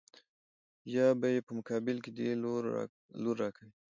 يا 0.95 1.07
به 1.19 1.27
يې 1.33 1.39
په 1.47 1.51
مقابل 1.57 1.97
کې 2.03 2.11
دې 2.17 2.29
لور 3.23 3.33
را 3.41 3.49
کوې. 3.55 3.69